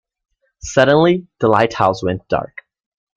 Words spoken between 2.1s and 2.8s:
dark.